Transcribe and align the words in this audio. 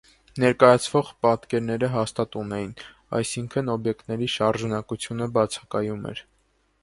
Ներկայացվող 0.43 1.09
պատկերները 1.25 1.89
հաստատուն 1.95 2.55
էին, 2.59 2.71
այսինքն 3.19 3.69
օբյեկտների 3.75 4.29
շարժունակությունը 4.37 5.31
բացակայում 5.39 6.09
էր։ 6.15 6.25